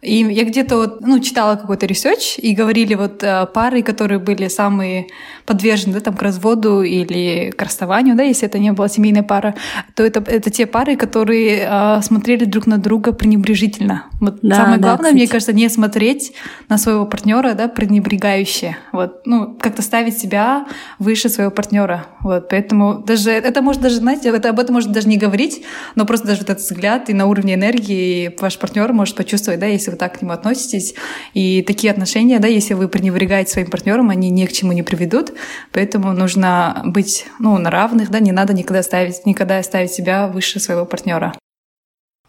[0.02, 4.48] И я где-то вот, ну, читала какой-то research, и говорили вот э, пары, которые были
[4.48, 5.08] самые
[5.46, 9.56] подвержены да, там, к разводу или к расставанию, да, если это не была семейная пара,
[9.96, 14.06] то это, это те пары, которые э, смотрели друг на друга пренебрежительно.
[14.22, 15.16] Вот да, самое главное, кстати.
[15.16, 16.34] мне кажется, не смотреть
[16.70, 18.78] на своего партнера, да, пренебрегающе.
[18.94, 20.66] Вот, ну, как-то ставить себя
[20.98, 22.06] выше своего партнера.
[22.22, 26.06] Вот, поэтому даже это может даже, знаете, это, об этом можно даже не говорить, но
[26.06, 29.89] просто даже вот этот взгляд и на уровне энергии ваш партнер может почувствовать, да, если
[29.90, 30.96] если вы так к нему относитесь.
[31.34, 35.34] И такие отношения, да, если вы пренебрегаете своим партнером, они ни к чему не приведут.
[35.72, 40.60] Поэтому нужно быть ну, на равных, да, не надо никогда ставить, никогда ставить себя выше
[40.60, 41.34] своего партнера.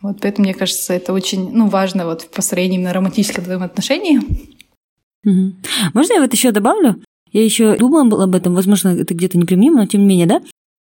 [0.01, 4.21] Вот поэтому, мне кажется, это очень ну, важно вот в построении именно романтических взаимоотношений.
[5.25, 7.03] Можно я вот еще добавлю?
[7.33, 10.43] Я еще думала об этом, возможно, это где-то неприменимо, но тем не менее, да?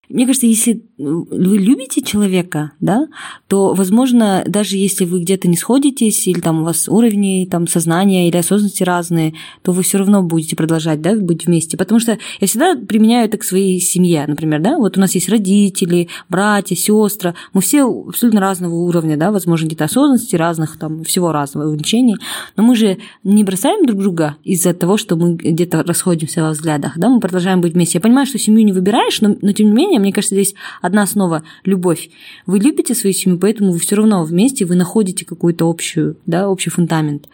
[0.09, 3.07] Мне кажется, если вы любите человека, да,
[3.47, 8.27] то, возможно, даже если вы где-то не сходитесь, или там у вас уровни там, сознания
[8.27, 11.77] или осознанности разные, то вы все равно будете продолжать да, быть вместе.
[11.77, 15.29] Потому что я всегда применяю это к своей семье, например, да, вот у нас есть
[15.29, 21.31] родители, братья, сестры, мы все абсолютно разного уровня, да, возможно, где-то осознанности разных, там, всего
[21.31, 22.17] разного увлечений,
[22.55, 26.93] но мы же не бросаем друг друга из-за того, что мы где-то расходимся во взглядах,
[26.97, 27.97] да, мы продолжаем быть вместе.
[27.97, 31.03] Я понимаю, что семью не выбираешь, но, но тем не менее, мне кажется, здесь одна
[31.03, 32.10] основа– любовь.
[32.45, 36.69] Вы любите свою семью, поэтому вы все равно вместе, вы находите какую-то общую, да, общий
[36.69, 37.27] фундамент.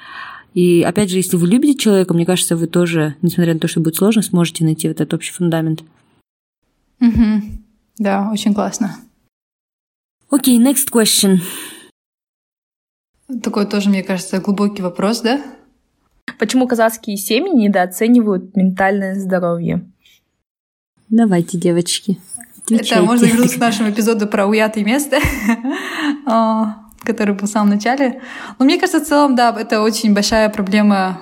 [0.54, 3.80] И опять же, если вы любите человека, мне кажется, вы тоже, несмотря на то, что
[3.80, 5.84] будет сложно, сможете найти вот этот общий фундамент.
[7.00, 7.42] Угу.
[8.00, 8.98] Да, очень классно.
[10.30, 11.40] Окей, okay, next question.
[13.42, 15.42] Такой тоже, мне кажется, глубокий вопрос, да?
[16.38, 19.86] Почему казахские семьи недооценивают ментальное здоровье?
[21.10, 22.18] Давайте, девочки.
[22.80, 25.20] Это можно вернуться к нашему эпизоду про уятое место,
[27.04, 28.22] который был в самом начале.
[28.60, 31.22] Но мне кажется, в целом, да, это очень большая проблема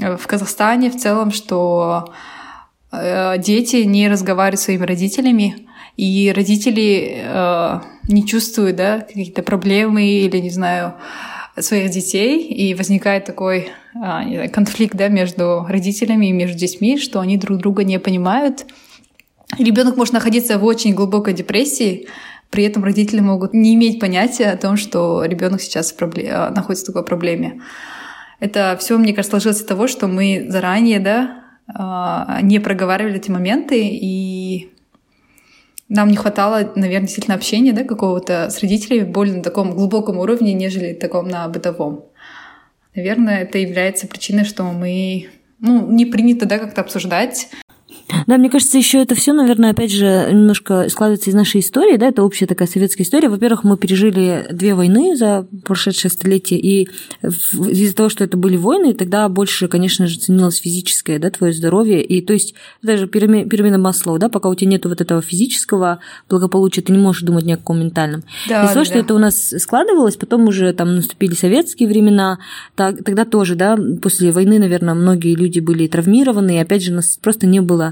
[0.00, 2.12] э, в Казахстане в целом, что
[2.92, 10.04] э, дети не разговаривают с своими родителями, и родители э, не чувствуют да, какие-то проблемы
[10.04, 10.94] или, не знаю,
[11.58, 17.36] своих детей, и возникает такой э, конфликт да, между родителями и между детьми, что они
[17.36, 18.66] друг друга не понимают,
[19.58, 22.08] Ребенок может находиться в очень глубокой депрессии,
[22.50, 26.30] при этом родители могут не иметь понятия о том, что ребенок сейчас пробле...
[26.50, 27.62] находится в такой проблеме.
[28.40, 33.30] Это все, мне кажется, сложилось из того, что мы заранее да, а, не проговаривали эти
[33.30, 34.70] моменты, и
[35.88, 40.54] нам не хватало, наверное, действительно общения да, какого-то с родителями более на таком глубоком уровне,
[40.54, 42.06] нежели таком на бытовом.
[42.94, 45.28] Наверное, это является причиной, что мы
[45.60, 47.48] ну, не принято да, как-то обсуждать
[48.26, 52.08] да, мне кажется, еще это все, наверное, опять же, немножко складывается из нашей истории, да,
[52.08, 53.28] это общая такая советская история.
[53.28, 56.88] Во-первых, мы пережили две войны за прошедшее столетие, и
[57.22, 62.02] из-за того, что это были войны, тогда больше, конечно же, ценилось физическое, да, твое здоровье,
[62.02, 66.82] и то есть даже пирамида Маслоу, да, пока у тебя нет вот этого физического благополучия,
[66.82, 68.24] ты не можешь думать ни о каком ментальном.
[68.48, 68.90] Да, из-за того, да.
[68.90, 72.38] что это у нас складывалось, потом уже там наступили советские времена,
[72.74, 76.96] так, тогда тоже, да, после войны, наверное, многие люди были травмированы, и опять же, у
[76.96, 77.91] нас просто не было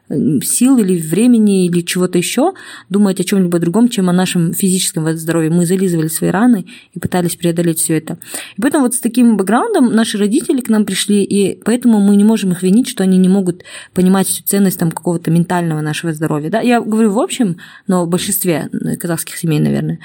[0.43, 2.53] сил или времени или чего-то еще
[2.89, 5.49] думать о чем-либо другом, чем о нашем физическом здоровье.
[5.51, 8.17] Мы зализывали свои раны и пытались преодолеть все это.
[8.57, 12.23] И поэтому вот с таким бэкграундом наши родители к нам пришли, и поэтому мы не
[12.23, 16.49] можем их винить, что они не могут понимать всю ценность там какого-то ментального нашего здоровья.
[16.49, 16.61] Да?
[16.61, 18.69] Я говорю в общем, но в большинстве
[18.99, 19.99] казахских семей, наверное.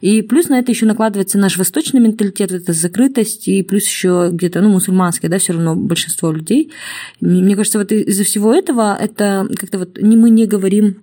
[0.00, 4.60] И плюс на это еще накладывается наш восточный менталитет, это закрытость, и плюс еще где-то,
[4.60, 6.72] ну, мусульманское, да, все равно большинство людей.
[7.20, 11.02] Мне кажется, вот из-за всего этого это как-то вот не, мы не говорим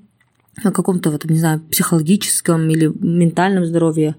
[0.63, 4.15] о каком-то вот, не знаю, психологическом или ментальном здоровье.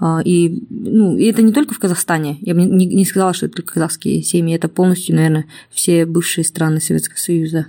[0.00, 2.38] А, и, ну, и это не только в Казахстане.
[2.40, 4.54] Я бы не, не сказала, что это только казахские семьи.
[4.54, 7.66] Это полностью, наверное, все бывшие страны Советского Союза.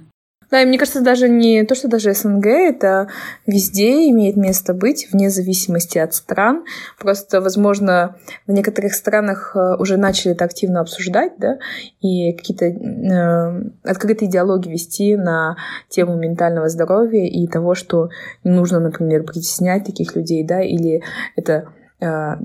[0.51, 3.07] Да, и мне кажется, даже не то, что даже СНГ, это
[3.45, 6.65] везде имеет место быть, вне зависимости от стран.
[6.97, 8.15] Просто, возможно,
[8.47, 11.59] в некоторых странах э, уже начали это активно обсуждать, да,
[12.01, 15.55] и какие-то э, открытые диалоги вести на
[15.87, 18.09] тему ментального здоровья и того, что
[18.43, 21.03] нужно, например, притеснять таких людей, да, или
[21.35, 22.35] это, э,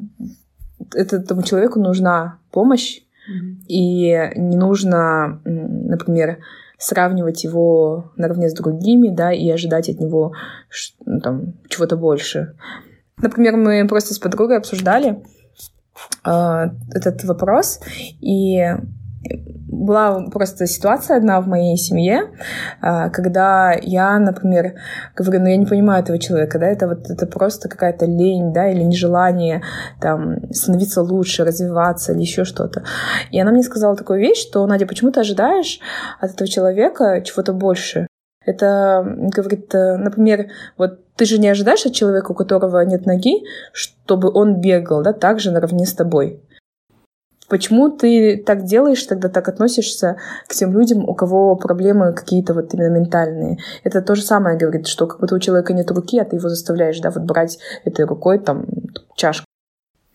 [0.94, 3.66] этому человеку нужна помощь, mm-hmm.
[3.68, 6.38] и не нужно, например,
[6.84, 10.32] сравнивать его наравне с другими, да, и ожидать от него
[11.06, 12.54] ну, там, чего-то больше.
[13.16, 15.22] Например, мы просто с подругой обсуждали
[16.24, 17.80] э, этот вопрос,
[18.20, 18.58] и
[19.74, 22.30] была просто ситуация одна в моей семье,
[22.80, 24.74] а, когда я, например,
[25.16, 28.70] говорю, ну я не понимаю этого человека, да, это вот это просто какая-то лень, да,
[28.70, 29.62] или нежелание
[30.00, 32.84] там становиться лучше, развиваться или еще что-то.
[33.30, 35.80] И она мне сказала такую вещь, что, Надя, почему ты ожидаешь
[36.20, 38.06] от этого человека чего-то больше?
[38.46, 39.02] Это,
[39.34, 44.30] говорит, э, например, вот ты же не ожидаешь от человека, у которого нет ноги, чтобы
[44.30, 46.42] он бегал, да, так же наравне с тобой.
[47.48, 50.16] Почему ты так делаешь, тогда так относишься
[50.48, 53.58] к тем людям, у кого проблемы какие-то вот именно ментальные?
[53.82, 56.48] Это то же самое говорит, что как будто у человека нет руки, а ты его
[56.48, 58.66] заставляешь, да, вот брать этой рукой там
[59.14, 59.44] чашку.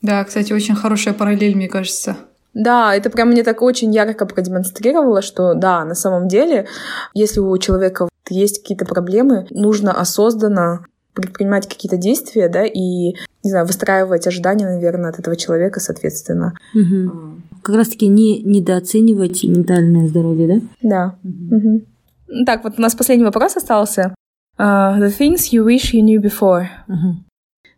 [0.02, 2.18] Да, кстати, очень хорошая параллель, мне кажется.
[2.54, 6.68] Да, это прям мне так очень ярко продемонстрировало, что да, на самом деле,
[7.14, 13.66] если у человека есть какие-то проблемы, нужно осознанно предпринимать какие-то действия, да, и, не знаю,
[13.66, 16.54] выстраивать ожидания, наверное, от этого человека, соответственно.
[16.74, 17.42] Угу.
[17.62, 20.62] Как раз-таки не недооценивать ментальное здоровье, да?
[20.82, 21.16] Да.
[21.24, 21.56] Угу.
[21.56, 22.46] Угу.
[22.46, 24.14] Так, вот у нас последний вопрос остался.
[24.58, 26.68] Uh, the things you wish you knew before.
[26.88, 27.24] Угу.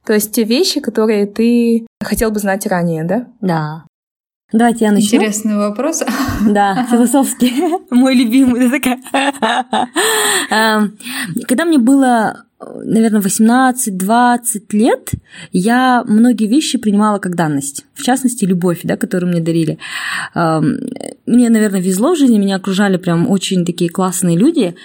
[0.06, 3.28] То есть те вещи, которые ты хотел бы знать ранее, да?
[3.40, 3.86] Да.
[4.52, 5.18] Давайте я начну.
[5.18, 6.04] Интересный вопрос.
[6.42, 7.54] Да, философский.
[7.92, 8.68] Мой любимый.
[10.50, 10.98] Эм,
[11.48, 12.46] когда мне было
[12.84, 14.40] наверное, 18-20
[14.72, 15.12] лет
[15.52, 17.86] я многие вещи принимала как данность.
[17.94, 19.78] В частности, любовь, да, которую мне дарили.
[20.36, 20.80] Эм,
[21.26, 24.76] мне, наверное, везло в жизни, меня окружали прям очень такие классные люди,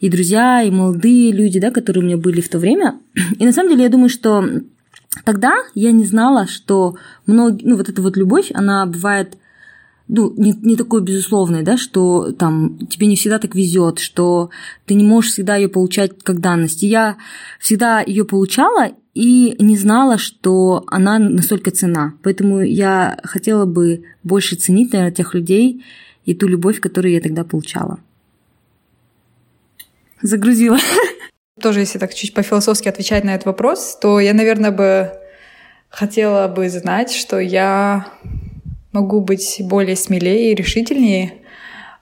[0.00, 2.98] и друзья, и молодые люди, да, которые у меня были в то время.
[3.38, 4.44] И на самом деле я думаю, что
[5.24, 9.36] тогда я не знала, что многие, ну, вот эта вот любовь, она бывает
[10.08, 14.50] ну, не, не такой безусловной, да, что там тебе не всегда так везет, что
[14.86, 16.82] ты не можешь всегда ее получать как данность.
[16.82, 17.16] И я
[17.58, 22.14] всегда ее получала и не знала, что она настолько цена.
[22.22, 25.84] Поэтому я хотела бы больше ценить, наверное, тех людей
[26.24, 28.00] и ту любовь, которую я тогда получала.
[30.20, 30.78] Загрузила.
[31.60, 35.12] Тоже, если так чуть по-философски отвечать на этот вопрос, то я, наверное, бы
[35.90, 38.06] хотела бы знать, что я
[38.92, 41.34] могу быть более смелее и решительнее.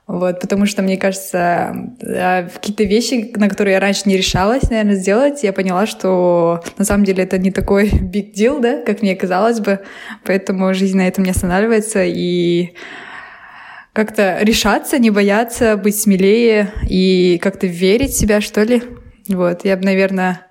[0.07, 5.41] Вот, потому что, мне кажется, какие-то вещи, на которые я раньше не решалась, наверное, сделать,
[5.41, 9.61] я поняла, что на самом деле это не такой big deal, да, как мне казалось
[9.61, 9.79] бы.
[10.25, 12.03] Поэтому жизнь на этом не останавливается.
[12.03, 12.73] И
[13.93, 18.83] как-то решаться, не бояться, быть смелее и как-то верить в себя, что ли.
[19.29, 20.41] Вот, я бы, наверное,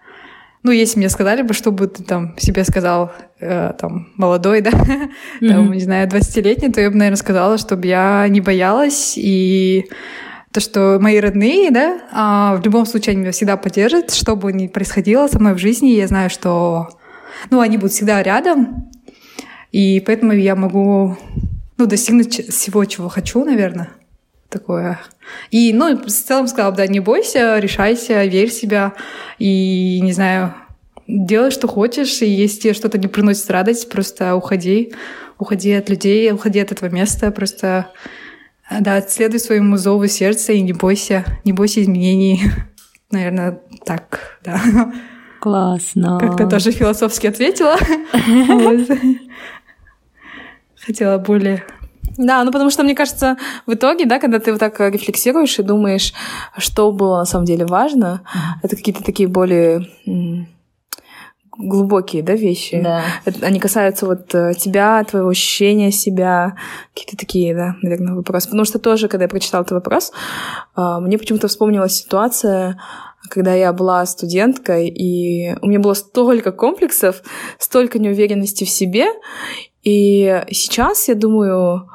[0.62, 4.70] ну, если мне сказали бы, что бы ты там себе сказал, э, там, молодой, да,
[4.70, 5.08] mm-hmm.
[5.48, 9.86] там, не знаю, 20-летний, то я бы, наверное, сказала, чтобы я не боялась, и
[10.52, 14.52] то, что мои родные, да, а, в любом случае они меня всегда поддержат, что бы
[14.52, 16.90] ни происходило со мной в жизни, я знаю, что,
[17.50, 18.90] ну, они будут всегда рядом,
[19.72, 21.16] и поэтому я могу,
[21.78, 23.90] ну, достигнуть всего, чего хочу, наверное
[24.50, 24.98] такое.
[25.50, 28.94] И, ну, в целом сказала, да, не бойся, решайся, верь в себя
[29.38, 30.54] и, не знаю,
[31.06, 34.92] делай, что хочешь, и если тебе что-то не приносит радость, просто уходи,
[35.38, 37.90] уходи от людей, уходи от этого места, просто,
[38.70, 42.42] да, следуй своему зову сердца и не бойся, не бойся изменений.
[43.10, 44.92] Наверное, так, да.
[45.40, 46.18] Классно.
[46.20, 47.76] Как-то тоже философски ответила.
[50.84, 51.64] Хотела более
[52.16, 55.62] да, ну потому что, мне кажется, в итоге, да, когда ты вот так рефлексируешь и
[55.62, 56.12] думаешь,
[56.56, 58.22] что было на самом деле важно,
[58.62, 59.86] это какие-то такие более
[61.60, 62.80] глубокие, да, вещи.
[62.82, 63.02] Да.
[63.42, 66.56] Они касаются вот э, тебя, твоего ощущения себя,
[66.94, 68.48] какие-то такие, да, наверное, вопросы.
[68.48, 70.12] Потому что тоже, когда я прочитала этот вопрос,
[70.74, 72.80] а, мне почему-то вспомнилась ситуация,
[73.28, 77.22] когда я была студенткой, и у меня было столько комплексов,
[77.58, 79.06] столько неуверенности в себе,
[79.82, 81.88] и сейчас я думаю,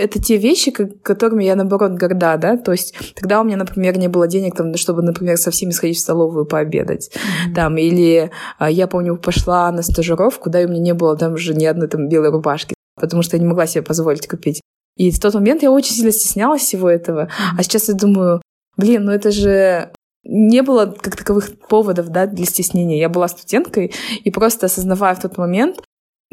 [0.00, 4.08] это те вещи, которыми я, наоборот, горда, да, то есть тогда у меня, например, не
[4.08, 7.54] было денег, там, чтобы, например, со всеми сходить в столовую пообедать, mm-hmm.
[7.54, 11.34] там, или а, я помню, пошла на стажировку, да, и у меня не было там
[11.34, 14.60] уже ни одной там белой рубашки, потому что я не могла себе позволить купить.
[14.96, 17.58] И в тот момент я очень сильно стеснялась всего этого, mm-hmm.
[17.58, 18.42] а сейчас я думаю,
[18.76, 19.90] блин, ну это же
[20.24, 22.98] не было как таковых поводов да, для стеснения.
[22.98, 25.80] Я была студенткой, и просто осознавая в тот момент,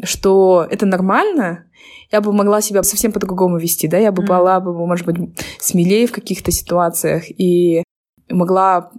[0.02, 1.64] что это нормально,
[2.10, 4.26] я бы могла себя совсем по-другому вести, да, я бы mm.
[4.26, 5.16] была бы, может быть,
[5.58, 7.82] смелее в каких-то ситуациях и
[8.30, 8.90] могла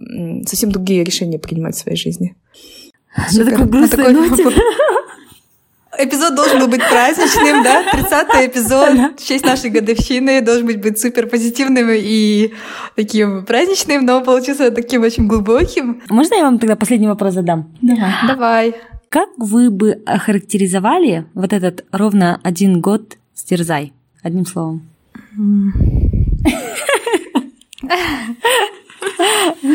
[0.46, 2.36] совсем другие решения принимать в своей жизни.
[3.36, 4.44] На такой грустной ноте.
[5.98, 7.82] Эпизод должен был быть праздничным, да?
[7.92, 12.52] 30-й эпизод в честь нашей годовщины должен быть, быть супер позитивным и
[12.94, 16.00] таким праздничным, но получился таким очень глубоким.
[16.08, 17.74] Можно я вам тогда последний вопрос задам?
[17.82, 18.12] Давай.
[18.26, 18.74] Давай.
[19.10, 23.92] Как вы бы охарактеризовали вот этот ровно один год с Терзай?
[24.22, 24.88] Одним словом.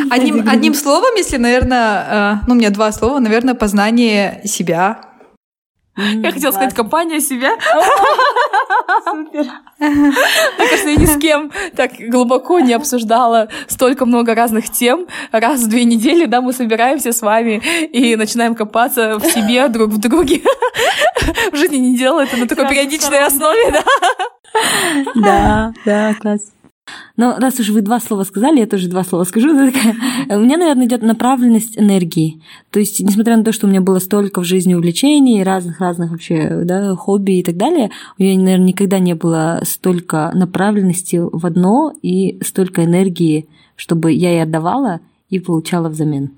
[0.10, 5.02] Одним, одним словом, если, наверное, э, ну, у меня два слова, наверное, познание себя.
[5.98, 7.52] Я хотела сказать компания себя.
[9.06, 9.46] Супер.
[9.80, 15.08] Мне кажется, я ни с кем так глубоко не обсуждала столько много разных тем.
[15.32, 19.92] Раз в две недели, да, мы собираемся с вами и начинаем копаться в себе, друг
[19.92, 20.42] в друге.
[21.52, 23.84] В жизни не делаю это на такой периодичной основе, да.
[25.16, 26.55] Да, да, класс.
[27.18, 29.50] Но раз уж вы два слова сказали, я тоже два слова скажу.
[30.30, 32.42] У меня, наверное, идет направленность энергии.
[32.72, 36.62] То есть, несмотря на то, что у меня было столько в жизни увлечений, разных-разных вообще
[36.64, 41.94] да, хобби и так далее, у меня, наверное, никогда не было столько направленности в одно
[42.02, 46.32] и столько энергии, чтобы я и отдавала, и получала взамен.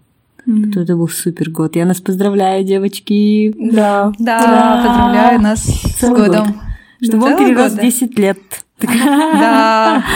[0.47, 0.81] Mm.
[0.81, 1.75] Это был супер год.
[1.75, 3.53] Я нас поздравляю, девочки.
[3.57, 4.13] Да.
[4.17, 4.83] Да, да.
[4.87, 6.45] поздравляю нас с годом.
[6.45, 6.55] Год.
[7.01, 8.37] Чтобы он перерос 10 лет.
[8.81, 10.03] Да.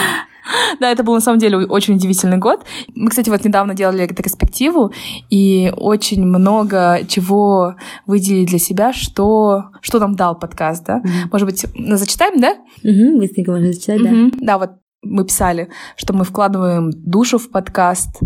[0.80, 2.66] Да, это был на самом деле очень удивительный год.
[2.96, 4.92] Мы, кстати, вот недавно делали ретроспективу,
[5.30, 11.00] и очень много чего выделили для себя, что, что нам дал подкаст, да?
[11.00, 11.30] Mm-hmm.
[11.32, 11.66] Может быть,
[11.98, 12.58] зачитаем, да?
[12.84, 14.32] Угу, быстренько можно зачитать, mm-hmm.
[14.40, 14.46] да.
[14.46, 14.72] Да, вот
[15.04, 18.20] мы писали, что мы вкладываем душу в подкаст,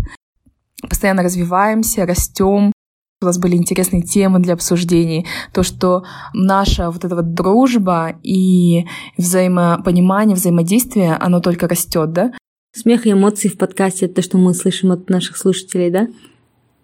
[0.88, 2.72] постоянно развиваемся, растем,
[3.26, 5.26] у нас были интересные темы для обсуждений.
[5.52, 8.86] То, что наша вот эта вот дружба и
[9.18, 12.32] взаимопонимание, взаимодействие, оно только растет, да?
[12.72, 16.08] Смех и эмоции в подкасте— это то, что мы слышим от наших слушателей, да?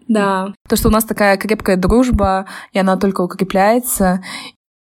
[0.09, 0.55] Да.
[0.69, 4.23] То, что у нас такая крепкая дружба, и она только укрепляется.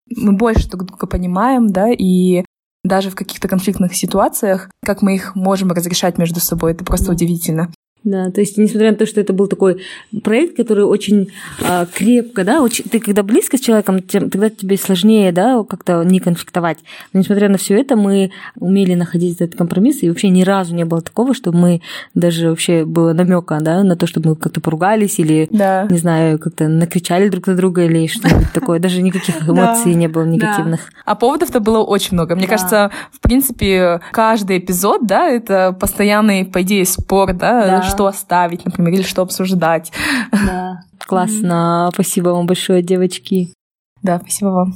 [0.09, 2.43] Мы больше друг друга понимаем, да, и
[2.83, 7.13] даже в каких-то конфликтных ситуациях, как мы их можем разрешать между собой, это просто да.
[7.13, 7.71] удивительно.
[8.03, 9.83] Да, то есть, несмотря на то, что это был такой
[10.23, 11.31] проект, который очень
[11.63, 16.01] а, крепко, да, очень, ты когда близко с человеком, тем, тогда тебе сложнее, да, как-то
[16.03, 16.79] не конфликтовать.
[17.13, 20.83] Но несмотря на все это, мы умели находить этот компромисс, и вообще ни разу не
[20.83, 21.81] было такого, чтобы мы
[22.15, 25.85] даже вообще было намека, да, на то, чтобы мы как-то поругались или, да.
[25.87, 28.79] не знаю, как-то накричали друг на друга или что-нибудь такое.
[28.79, 30.89] Даже никаких эмоций не было негативных.
[31.05, 32.35] А поводов-то было очень много.
[32.35, 38.65] Мне кажется, в принципе, каждый эпизод, да, это постоянный, по идее, спор, да что оставить,
[38.65, 39.91] например, или что обсуждать.
[40.31, 41.89] Да, классно.
[41.93, 43.53] Спасибо вам большое, девочки.
[44.01, 44.73] Да, спасибо вам.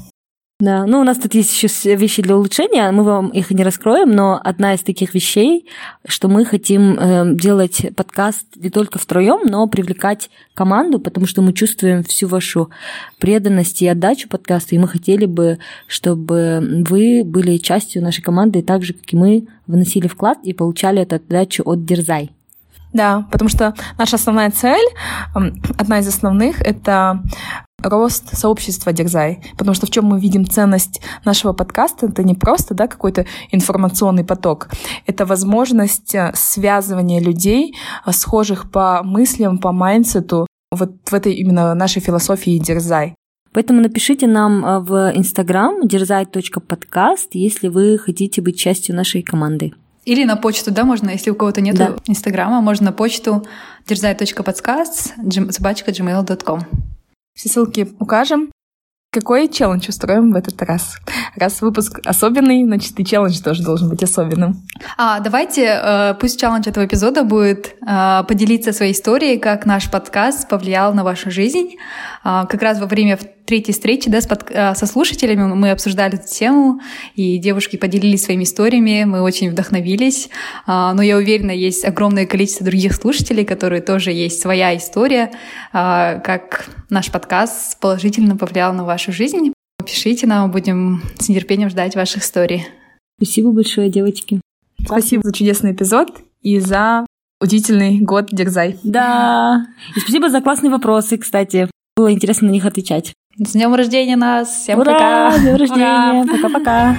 [0.62, 4.16] Да, ну у нас тут есть еще вещи для улучшения, мы вам их не раскроем,
[4.16, 5.68] но одна из таких вещей,
[6.08, 11.52] что мы хотим э, делать подкаст не только втроем, но привлекать команду, потому что мы
[11.52, 12.70] чувствуем всю вашу
[13.20, 18.82] преданность и отдачу подкаста, и мы хотели бы, чтобы вы были частью нашей команды, так
[18.86, 22.32] же, как и мы, вносили вклад и получали эту отдачу от Дерзай.
[22.96, 24.88] Да, потому что наша основная цель,
[25.78, 27.22] одна из основных, это
[27.84, 29.44] рост сообщества Дерзай.
[29.58, 34.24] Потому что в чем мы видим ценность нашего подкаста, это не просто да, какой-то информационный
[34.24, 34.70] поток,
[35.06, 37.76] это возможность э, связывания людей,
[38.06, 43.14] э, схожих по мыслям, по mindset у, вот в этой именно нашей философии Дерзай.
[43.52, 49.74] Поэтому напишите нам э, в Инстаграм дерзай.подкаст, если вы хотите быть частью нашей команды.
[50.06, 51.96] Или на почту, да, можно, если у кого-то нет да.
[52.06, 53.46] Инстаграма, можно на почту
[53.88, 55.14] дерзай.подскаст
[55.50, 56.62] собачка gmail.com.
[57.34, 58.52] Все ссылки укажем.
[59.16, 60.98] Какой челлендж устроим в этот раз?
[61.38, 64.62] Раз выпуск особенный, значит и челлендж тоже должен быть особенным.
[64.98, 70.50] А, давайте, э, пусть челлендж этого эпизода будет э, поделиться своей историей, как наш подкаст
[70.50, 71.78] повлиял на вашу жизнь.
[72.26, 76.16] А, как раз во время третьей встречи да, с под, э, со слушателями мы обсуждали
[76.16, 76.82] эту тему,
[77.16, 80.30] и девушки поделились своими историями, мы очень вдохновились.
[80.66, 85.32] А, но я уверена, есть огромное количество других слушателей, которые тоже есть своя история,
[85.72, 89.54] а, как наш подкаст положительно повлиял на вашу жизнь.
[89.86, 92.68] Пишите нам, будем с нетерпением ждать ваших историй.
[93.18, 94.42] Спасибо большое, девочки.
[94.84, 97.06] Спасибо за чудесный эпизод и за
[97.42, 98.78] удивительный год Дерзай.
[98.84, 99.68] Да.
[99.96, 101.70] И спасибо за классные вопросы, кстати.
[101.96, 103.14] Было интересно на них отвечать.
[103.38, 104.50] С днем рождения нас!
[104.50, 104.94] Всем Ура!
[104.94, 105.38] пока!
[105.38, 106.26] С днем рождения!
[106.26, 106.98] Пока-пока!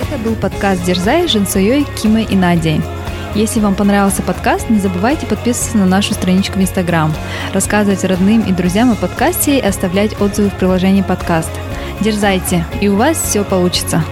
[0.00, 2.80] Это был подкаст «Дерзай» с Жинсуей, Кимой и Надей.
[3.34, 7.14] Если вам понравился подкаст, не забывайте подписываться на нашу страничку в Инстаграм,
[7.54, 11.50] рассказывать родным и друзьям о подкасте и оставлять отзывы в приложении подкаст.
[12.00, 14.04] Дерзайте, и у вас все получится.